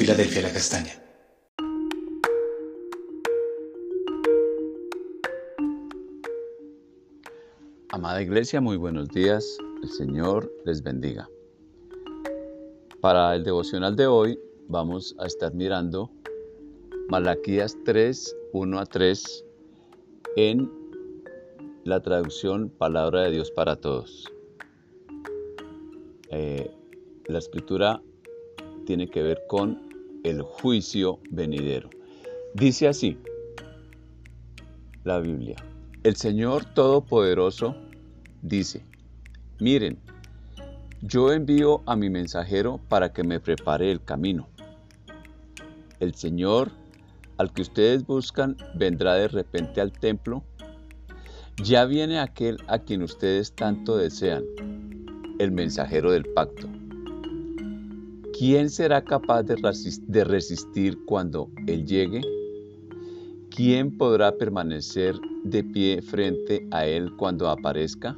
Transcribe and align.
Filadelfia 0.00 0.40
La 0.40 0.50
Castaña. 0.50 0.92
Amada 7.90 8.22
Iglesia, 8.22 8.62
muy 8.62 8.78
buenos 8.78 9.10
días. 9.10 9.58
El 9.82 9.90
Señor 9.90 10.50
les 10.64 10.82
bendiga. 10.82 11.28
Para 13.02 13.34
el 13.34 13.44
devocional 13.44 13.94
de 13.94 14.06
hoy 14.06 14.40
vamos 14.68 15.14
a 15.18 15.26
estar 15.26 15.52
mirando 15.52 16.10
Malaquías 17.10 17.76
3, 17.84 18.36
1 18.54 18.78
a 18.78 18.86
3 18.86 19.44
en 20.36 20.72
la 21.84 22.00
traducción 22.00 22.70
Palabra 22.70 23.24
de 23.24 23.32
Dios 23.32 23.50
para 23.50 23.76
Todos. 23.76 24.24
Eh, 26.30 26.70
la 27.26 27.38
escritura 27.38 28.00
tiene 28.86 29.06
que 29.10 29.22
ver 29.22 29.42
con 29.46 29.89
el 30.24 30.42
juicio 30.42 31.20
venidero. 31.30 31.90
Dice 32.54 32.88
así 32.88 33.18
la 35.04 35.18
Biblia. 35.18 35.56
El 36.02 36.16
Señor 36.16 36.64
Todopoderoso 36.64 37.76
dice, 38.42 38.84
miren, 39.58 39.98
yo 41.02 41.32
envío 41.32 41.82
a 41.86 41.96
mi 41.96 42.10
mensajero 42.10 42.80
para 42.88 43.12
que 43.12 43.24
me 43.24 43.40
prepare 43.40 43.90
el 43.90 44.02
camino. 44.02 44.48
El 45.98 46.14
Señor 46.14 46.72
al 47.38 47.52
que 47.52 47.62
ustedes 47.62 48.06
buscan 48.06 48.56
vendrá 48.74 49.14
de 49.14 49.28
repente 49.28 49.80
al 49.80 49.92
templo. 49.92 50.44
Ya 51.62 51.86
viene 51.86 52.18
aquel 52.18 52.58
a 52.66 52.80
quien 52.80 53.02
ustedes 53.02 53.54
tanto 53.54 53.96
desean, 53.96 54.44
el 55.38 55.50
mensajero 55.50 56.12
del 56.12 56.26
pacto. 56.26 56.68
¿Quién 58.40 58.70
será 58.70 59.04
capaz 59.04 59.42
de 59.42 60.24
resistir 60.24 61.04
cuando 61.04 61.50
Él 61.66 61.84
llegue? 61.84 62.22
¿Quién 63.54 63.98
podrá 63.98 64.38
permanecer 64.38 65.14
de 65.44 65.62
pie 65.62 66.00
frente 66.00 66.66
a 66.70 66.86
Él 66.86 67.14
cuando 67.18 67.50
aparezca? 67.50 68.16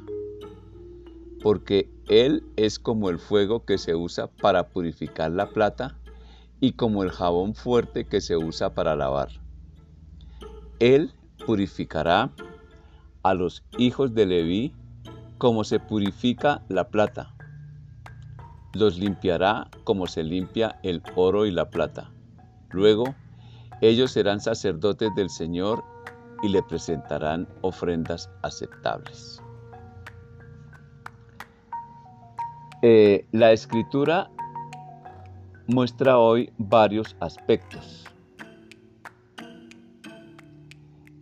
Porque 1.41 1.89
Él 2.07 2.41
es 2.55 2.79
como 2.79 3.09
el 3.09 3.19
fuego 3.19 3.65
que 3.65 3.77
se 3.77 3.95
usa 3.95 4.27
para 4.27 4.69
purificar 4.69 5.29
la 5.29 5.49
plata 5.49 5.99
y 6.61 6.71
como 6.71 7.03
el 7.03 7.11
jabón 7.11 7.53
fuerte 7.53 8.05
que 8.05 8.21
se 8.21 8.37
usa 8.37 8.73
para 8.73 8.95
lavar. 8.95 9.27
Él 10.79 11.11
purificará 11.45 12.31
a 13.23 13.33
los 13.33 13.61
hijos 13.77 14.13
de 14.13 14.25
Leví 14.25 14.73
como 15.37 15.65
se 15.65 15.81
purifica 15.81 16.61
la 16.69 16.87
plata. 16.87 17.33
Los 18.73 18.97
limpiará 18.97 19.69
como 19.83 20.07
se 20.07 20.23
limpia 20.23 20.79
el 20.83 21.01
oro 21.15 21.45
y 21.45 21.51
la 21.51 21.69
plata. 21.69 22.11
Luego 22.71 23.15
ellos 23.81 24.11
serán 24.11 24.39
sacerdotes 24.39 25.09
del 25.15 25.29
Señor 25.29 25.83
y 26.41 26.49
le 26.49 26.61
presentarán 26.63 27.47
ofrendas 27.61 28.29
aceptables. 28.41 29.41
Eh, 32.81 33.25
la 33.31 33.51
escritura 33.53 34.29
muestra 35.67 36.17
hoy 36.17 36.51
varios 36.57 37.15
aspectos 37.21 38.03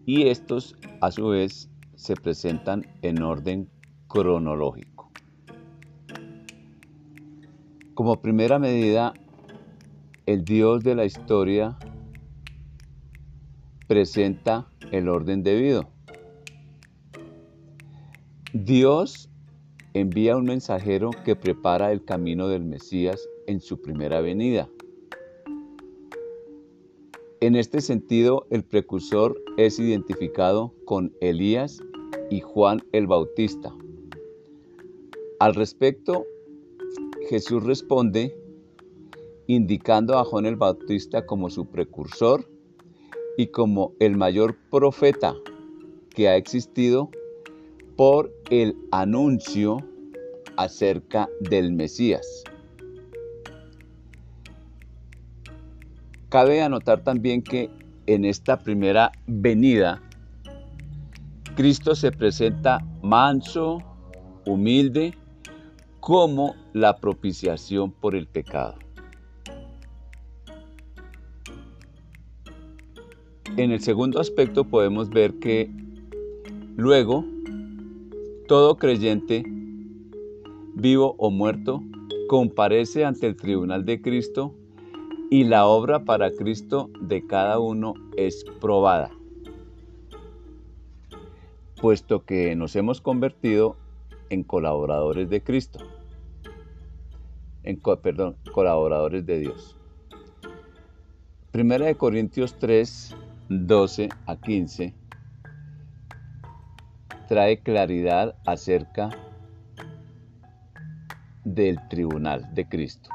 y 0.06 0.28
estos 0.28 0.76
a 1.02 1.12
su 1.12 1.30
vez 1.30 1.70
se 1.96 2.16
presentan 2.16 2.86
en 3.02 3.22
orden 3.22 3.70
cronológico. 4.08 5.01
Como 8.02 8.20
primera 8.20 8.58
medida, 8.58 9.14
el 10.26 10.44
Dios 10.44 10.84
de 10.84 10.96
la 10.96 11.06
historia 11.06 11.78
presenta 13.88 14.68
el 14.92 15.08
orden 15.08 15.44
debido. 15.44 15.88
Dios 18.54 19.30
envía 19.94 20.36
un 20.36 20.46
mensajero 20.46 21.12
que 21.24 21.36
prepara 21.36 21.92
el 21.92 22.04
camino 22.04 22.48
del 22.48 22.64
Mesías 22.64 23.22
en 23.46 23.62
su 23.62 23.80
primera 23.80 24.20
venida. 24.20 24.68
En 27.40 27.56
este 27.56 27.82
sentido, 27.82 28.48
el 28.50 28.64
precursor 28.64 29.40
es 29.58 29.78
identificado 29.78 30.74
con 30.86 31.14
Elías 31.22 31.84
y 32.32 32.40
Juan 32.40 32.82
el 32.94 33.06
Bautista. 33.06 33.72
Al 35.40 35.54
respecto, 35.54 36.26
Jesús 37.32 37.64
responde 37.64 38.36
indicando 39.48 40.20
a 40.20 40.26
Juan 40.26 40.46
el 40.46 40.58
Bautista 40.58 41.26
como 41.26 41.50
su 41.50 41.66
precursor 41.66 42.46
y 43.38 43.48
como 43.48 43.94
el 44.02 44.18
mayor 44.18 44.58
profeta 44.70 45.34
que 46.14 46.28
ha 46.28 46.36
existido 46.36 47.10
por 47.96 48.34
el 48.50 48.76
anuncio 48.92 49.78
acerca 50.58 51.30
del 51.40 51.72
Mesías. 51.72 52.44
Cabe 56.28 56.62
anotar 56.62 57.02
también 57.02 57.44
que 57.44 57.70
en 58.08 58.26
esta 58.26 58.60
primera 58.60 59.10
venida, 59.26 60.02
Cristo 61.56 61.96
se 61.96 62.12
presenta 62.12 62.86
manso, 63.02 63.78
humilde, 64.46 65.14
como 66.02 66.56
la 66.74 66.98
propiciación 66.98 67.92
por 67.92 68.16
el 68.16 68.28
pecado. 68.28 68.76
En 73.56 73.72
el 73.72 73.82
segundo 73.82 74.20
aspecto 74.20 74.64
podemos 74.66 75.10
ver 75.12 75.36
que 75.36 75.70
luego 76.76 77.24
todo 78.48 78.78
creyente, 78.78 79.44
vivo 80.74 81.16
o 81.20 81.30
muerto, 81.30 81.84
comparece 82.28 83.06
ante 83.06 83.28
el 83.28 83.36
tribunal 83.36 83.86
de 83.86 84.02
Cristo 84.02 84.56
y 85.30 85.44
la 85.44 85.68
obra 85.68 86.04
para 86.04 86.32
Cristo 86.32 86.90
de 87.00 87.28
cada 87.28 87.60
uno 87.60 87.94
es 88.18 88.44
probada, 88.60 89.12
puesto 91.80 92.26
que 92.26 92.56
nos 92.56 92.76
hemos 92.76 93.02
convertido 93.02 93.76
en 94.32 94.44
colaboradores 94.44 95.30
de 95.30 95.44
Cristo, 95.44 95.80
en, 97.64 97.80
perdón, 98.02 98.38
colaboradores 98.54 99.26
de 99.26 99.40
Dios. 99.40 99.78
Primera 101.52 101.86
de 101.86 101.96
Corintios 101.96 102.58
3, 102.58 103.16
12 103.50 104.10
a 104.26 104.38
15 104.38 104.96
trae 107.28 107.60
claridad 107.60 108.36
acerca 108.46 109.10
del 111.44 111.78
tribunal 111.90 112.54
de 112.54 112.68
Cristo. 112.70 113.10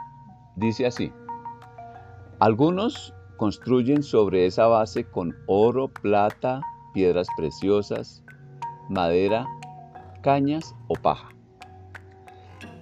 Dice 0.57 0.87
así, 0.87 1.13
algunos 2.41 3.15
construyen 3.39 4.03
sobre 4.03 4.45
esa 4.45 4.67
base 4.67 5.05
con 5.05 5.35
oro, 5.47 5.89
plata, 5.89 6.61
piedras 6.93 7.29
preciosas, 7.39 8.23
madera, 8.91 9.47
cañas 10.27 10.75
o 10.89 10.95
paja. 10.95 11.29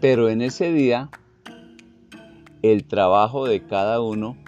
Pero 0.00 0.30
en 0.30 0.40
ese 0.40 0.72
día, 0.72 1.10
el 2.62 2.86
trabajo 2.86 3.46
de 3.46 3.66
cada 3.66 4.00
uno 4.00 4.38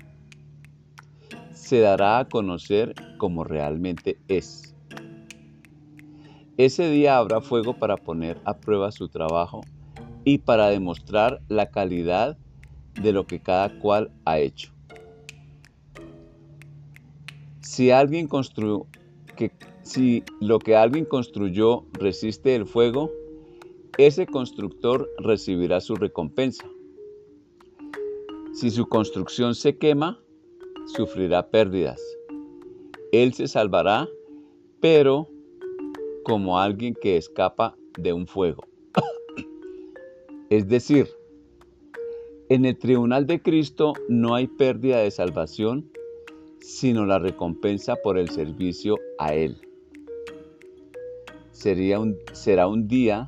se 1.52 1.81
dará 1.81 2.20
a 2.20 2.25
conocer 2.25 2.94
como 3.19 3.44
realmente 3.44 4.19
es. 4.28 4.75
Ese 6.56 6.88
día 6.88 7.19
habrá 7.19 7.43
fuego 7.43 7.75
para 7.75 7.98
poner 7.98 8.40
a 8.46 8.56
prueba 8.56 8.90
su 8.90 9.10
trabajo 9.10 9.60
y 10.25 10.38
para 10.38 10.69
demostrar 10.69 11.42
la 11.49 11.66
calidad 11.66 12.38
de 12.94 13.12
lo 13.12 13.26
que 13.26 13.40
cada 13.40 13.78
cual 13.78 14.10
ha 14.25 14.38
hecho. 14.38 14.72
Si 17.60 17.90
alguien 17.90 18.26
construyó, 18.26 18.87
que, 19.37 19.53
si 19.83 20.25
lo 20.41 20.59
que 20.59 20.75
alguien 20.75 21.05
construyó 21.05 21.85
resiste 21.93 22.56
el 22.56 22.67
fuego, 22.67 23.12
ese 23.99 24.27
constructor 24.27 25.09
recibirá 25.19 25.81
su 25.81 25.94
recompensa. 25.94 26.69
Si 28.53 28.71
su 28.71 28.88
construcción 28.88 29.55
se 29.55 29.77
quema, 29.79 30.21
sufrirá 30.87 31.50
pérdidas. 31.50 32.00
Él 33.12 33.35
se 33.35 33.49
salvará, 33.49 34.09
pero 34.81 35.29
como 36.25 36.59
alguien 36.59 36.94
que 36.94 37.17
escapa 37.17 37.77
de 37.99 38.12
un 38.12 38.27
fuego. 38.27 38.65
es 40.50 40.69
decir, 40.69 41.09
en 42.49 42.65
el 42.65 42.79
tribunal 42.79 43.27
de 43.27 43.43
Cristo 43.43 43.94
no 44.09 44.35
hay 44.35 44.47
pérdida 44.47 44.99
de 44.99 45.11
salvación, 45.11 45.91
sino 46.66 47.06
la 47.06 47.20
recompensa 47.20 47.94
por 47.94 48.18
el 48.18 48.28
servicio 48.28 48.98
a 49.18 49.34
Él. 49.34 49.60
Sería 51.52 52.00
un, 52.00 52.16
será 52.32 52.66
un 52.66 52.88
día 52.88 53.24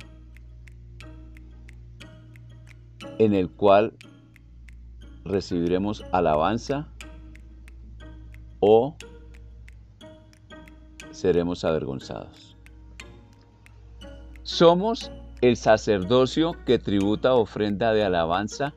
en 3.17 3.33
el 3.33 3.49
cual 3.49 3.93
recibiremos 5.23 6.03
alabanza 6.11 6.89
o 8.59 8.97
seremos 11.11 11.63
avergonzados. 11.63 12.57
Somos 14.43 15.13
el 15.39 15.55
sacerdocio 15.55 16.55
que 16.65 16.77
tributa 16.77 17.35
ofrenda 17.35 17.93
de 17.93 18.03
alabanza 18.03 18.73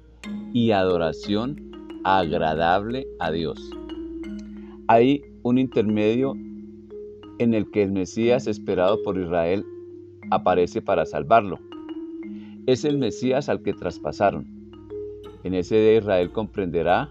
y 0.52 0.70
adoración 0.70 1.72
agradable 2.04 3.08
a 3.18 3.32
Dios. 3.32 3.81
Hay 4.94 5.24
un 5.42 5.56
intermedio 5.56 6.34
en 7.38 7.54
el 7.54 7.70
que 7.70 7.82
el 7.82 7.92
Mesías 7.92 8.46
esperado 8.46 9.02
por 9.02 9.18
Israel 9.18 9.64
aparece 10.30 10.82
para 10.82 11.06
salvarlo. 11.06 11.58
Es 12.66 12.84
el 12.84 12.98
Mesías 12.98 13.48
al 13.48 13.62
que 13.62 13.72
traspasaron. 13.72 14.44
En 15.44 15.54
ese 15.54 15.76
día 15.76 15.96
Israel 15.96 16.30
comprenderá 16.30 17.08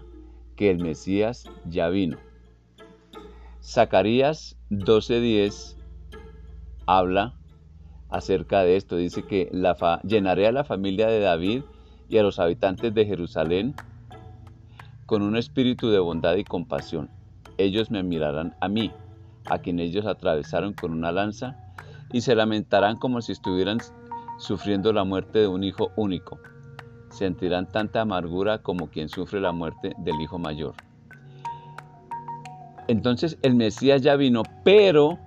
que 0.54 0.70
el 0.70 0.78
Mesías 0.78 1.50
ya 1.68 1.88
vino. 1.88 2.18
Zacarías 3.60 4.56
12:10 4.70 5.76
habla 6.86 7.34
acerca 8.10 8.62
de 8.62 8.76
esto. 8.76 8.94
Dice 8.94 9.24
que 9.24 9.50
llenaré 10.04 10.46
a 10.46 10.52
la 10.52 10.62
familia 10.62 11.08
de 11.08 11.18
David 11.18 11.62
y 12.08 12.18
a 12.18 12.22
los 12.22 12.38
habitantes 12.38 12.94
de 12.94 13.06
Jerusalén 13.06 13.74
con 15.04 15.22
un 15.22 15.36
espíritu 15.36 15.90
de 15.90 15.98
bondad 15.98 16.36
y 16.36 16.44
compasión. 16.44 17.10
Ellos 17.58 17.90
me 17.90 18.02
mirarán 18.02 18.54
a 18.60 18.68
mí, 18.68 18.92
a 19.46 19.58
quien 19.58 19.80
ellos 19.80 20.06
atravesaron 20.06 20.72
con 20.72 20.92
una 20.92 21.12
lanza, 21.12 21.56
y 22.12 22.20
se 22.20 22.34
lamentarán 22.34 22.96
como 22.96 23.22
si 23.22 23.32
estuvieran 23.32 23.78
sufriendo 24.38 24.92
la 24.92 25.04
muerte 25.04 25.40
de 25.40 25.46
un 25.46 25.64
hijo 25.64 25.90
único. 25.96 26.38
Sentirán 27.10 27.68
tanta 27.68 28.02
amargura 28.02 28.58
como 28.58 28.88
quien 28.88 29.08
sufre 29.08 29.40
la 29.40 29.52
muerte 29.52 29.94
del 29.98 30.20
hijo 30.20 30.38
mayor. 30.38 30.74
Entonces 32.88 33.38
el 33.42 33.54
Mesías 33.54 34.02
ya 34.02 34.16
vino, 34.16 34.42
pero 34.64 35.18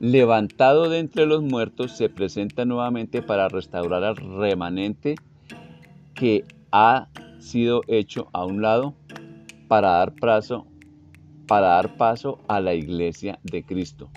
levantado 0.00 0.88
de 0.88 1.00
entre 1.00 1.26
los 1.26 1.42
muertos, 1.42 1.92
se 1.92 2.08
presenta 2.08 2.64
nuevamente 2.64 3.22
para 3.22 3.48
restaurar 3.48 4.04
al 4.04 4.16
remanente 4.16 5.16
que 6.14 6.44
ha 6.72 7.08
sido 7.38 7.82
hecho 7.88 8.28
a 8.32 8.44
un 8.44 8.62
lado 8.62 8.94
para 9.68 9.90
dar 9.90 10.14
paso, 10.14 10.66
para 11.48 11.68
dar 11.68 11.96
paso 11.96 12.38
a 12.46 12.60
la 12.60 12.74
iglesia 12.74 13.40
de 13.42 13.64
Cristo, 13.64 14.10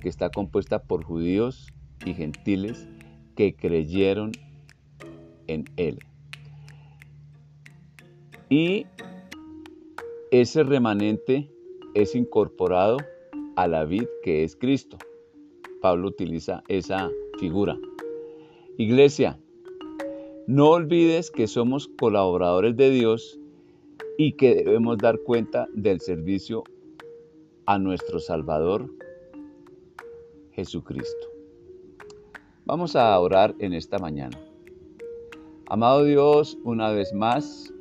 que 0.00 0.08
está 0.08 0.30
compuesta 0.30 0.82
por 0.82 1.04
judíos 1.04 1.72
y 2.04 2.12
gentiles 2.12 2.88
que 3.36 3.54
creyeron 3.54 4.32
en 5.46 5.64
Él. 5.76 6.00
Y 8.50 8.86
ese 10.32 10.64
remanente 10.64 11.48
es 11.94 12.16
incorporado 12.16 12.96
a 13.56 13.68
la 13.68 13.84
vid 13.84 14.06
que 14.24 14.42
es 14.42 14.56
Cristo. 14.56 14.98
Pablo 15.80 16.08
utiliza 16.08 16.64
esa 16.66 17.10
figura. 17.38 17.78
Iglesia, 18.76 19.38
no 20.48 20.70
olvides 20.70 21.30
que 21.30 21.46
somos 21.46 21.88
colaboradores 21.96 22.76
de 22.76 22.90
Dios 22.90 23.38
y 24.16 24.32
que 24.32 24.54
debemos 24.54 24.98
dar 24.98 25.18
cuenta 25.20 25.68
del 25.74 26.00
servicio 26.00 26.64
a 27.66 27.78
nuestro 27.78 28.18
Salvador 28.18 28.90
Jesucristo. 30.52 31.28
Vamos 32.64 32.96
a 32.96 33.18
orar 33.18 33.54
en 33.58 33.72
esta 33.72 33.98
mañana. 33.98 34.38
Amado 35.68 36.04
Dios, 36.04 36.58
una 36.62 36.90
vez 36.90 37.12
más, 37.12 37.72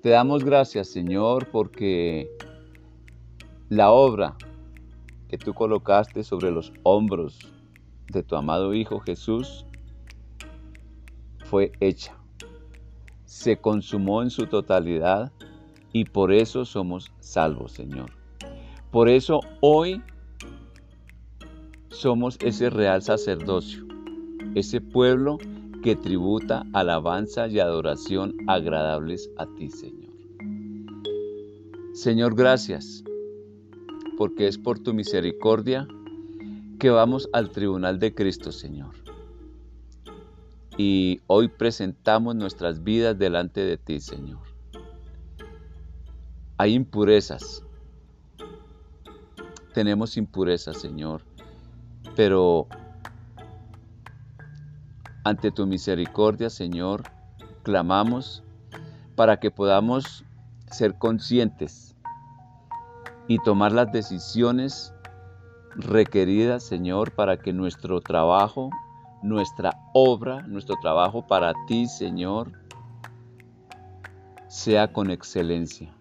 te 0.00 0.10
damos 0.10 0.44
gracias 0.44 0.88
Señor 0.88 1.48
porque 1.50 2.30
la 3.68 3.92
obra 3.92 4.36
que 5.28 5.38
tú 5.38 5.54
colocaste 5.54 6.24
sobre 6.24 6.50
los 6.50 6.72
hombros 6.82 7.38
de 8.10 8.22
tu 8.22 8.36
amado 8.36 8.74
Hijo 8.74 9.00
Jesús 9.00 9.64
fue 11.44 11.72
hecha. 11.80 12.21
Se 13.42 13.56
consumó 13.56 14.22
en 14.22 14.30
su 14.30 14.46
totalidad 14.46 15.32
y 15.92 16.04
por 16.04 16.32
eso 16.32 16.64
somos 16.64 17.10
salvos, 17.18 17.72
Señor. 17.72 18.12
Por 18.92 19.08
eso 19.08 19.40
hoy 19.60 20.00
somos 21.88 22.38
ese 22.40 22.70
real 22.70 23.02
sacerdocio, 23.02 23.84
ese 24.54 24.80
pueblo 24.80 25.38
que 25.82 25.96
tributa 25.96 26.62
alabanza 26.72 27.48
y 27.48 27.58
adoración 27.58 28.36
agradables 28.46 29.28
a 29.36 29.46
ti, 29.46 29.70
Señor. 29.70 30.12
Señor, 31.94 32.36
gracias 32.36 33.02
porque 34.18 34.46
es 34.46 34.56
por 34.56 34.78
tu 34.78 34.94
misericordia 34.94 35.88
que 36.78 36.90
vamos 36.90 37.28
al 37.32 37.50
tribunal 37.50 37.98
de 37.98 38.14
Cristo, 38.14 38.52
Señor. 38.52 39.01
Y 40.76 41.20
hoy 41.26 41.48
presentamos 41.48 42.34
nuestras 42.34 42.82
vidas 42.82 43.18
delante 43.18 43.60
de 43.60 43.76
ti, 43.76 44.00
Señor. 44.00 44.40
Hay 46.56 46.74
impurezas. 46.74 47.62
Tenemos 49.74 50.16
impurezas, 50.16 50.78
Señor. 50.78 51.22
Pero 52.16 52.68
ante 55.24 55.50
tu 55.50 55.66
misericordia, 55.66 56.50
Señor, 56.50 57.02
clamamos 57.62 58.42
para 59.14 59.38
que 59.38 59.50
podamos 59.50 60.24
ser 60.70 60.98
conscientes 60.98 61.94
y 63.28 63.38
tomar 63.38 63.72
las 63.72 63.92
decisiones 63.92 64.92
requeridas, 65.76 66.62
Señor, 66.64 67.12
para 67.12 67.38
que 67.38 67.52
nuestro 67.52 68.00
trabajo, 68.00 68.70
nuestra 69.22 69.72
obra, 69.94 70.42
nuestro 70.42 70.76
trabajo 70.80 71.26
para 71.26 71.52
ti, 71.66 71.86
Señor, 71.86 72.52
sea 74.48 74.92
con 74.92 75.10
excelencia. 75.10 75.92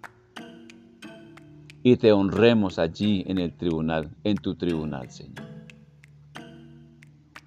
Y 1.84 1.98
te 1.98 2.12
honremos 2.12 2.80
allí 2.80 3.24
en 3.28 3.38
el 3.38 3.56
tribunal, 3.56 4.12
en 4.24 4.38
tu 4.38 4.56
tribunal, 4.56 5.10
Señor. 5.10 5.46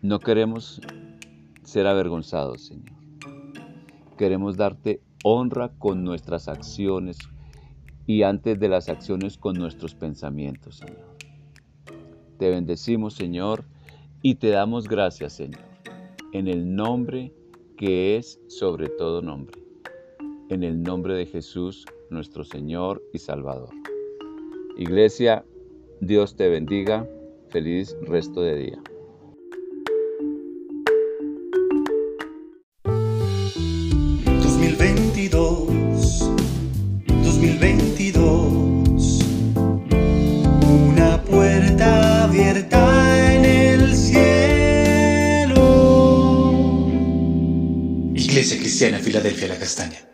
No 0.01 0.19
queremos 0.19 0.81
ser 1.63 1.87
avergonzados, 1.87 2.63
Señor. 2.63 2.93
Queremos 4.19 4.57
darte 4.57 5.03
honra 5.25 5.71
con 5.79 6.05
nuestras 6.05 6.49
acciones, 6.49 7.19
y 8.07 8.23
antes 8.23 8.61
de 8.61 8.69
las 8.69 8.89
acciones 8.89 9.39
con 9.39 9.57
nuestros 9.57 9.95
pensamientos, 9.95 10.77
Señor. 10.77 11.17
Te 12.39 12.51
bendecimos, 12.51 13.15
Señor, 13.15 13.65
y 14.25 14.37
te 14.37 14.49
damos 14.49 14.89
gracias, 14.89 15.35
Señor, 15.35 15.61
en 16.33 16.49
el 16.49 16.75
nombre 16.75 17.31
que 17.77 18.17
es 18.17 18.41
sobre 18.49 18.89
todo 18.89 19.21
nombre, 19.21 19.63
en 20.49 20.65
el 20.65 20.83
nombre 20.83 21.13
de 21.15 21.27
Jesús, 21.27 21.85
nuestro 22.09 22.43
Señor 22.43 23.03
y 23.13 23.19
Salvador. 23.19 23.69
Iglesia, 24.79 25.45
Dios 26.01 26.37
te 26.37 26.49
bendiga. 26.49 27.07
Feliz 27.51 27.95
resto 28.01 28.41
de 28.41 28.57
día. 28.57 28.94
Cristiana 48.75 48.99
Filadelfia 48.99 49.47
La 49.47 49.57
Castaña. 49.57 50.14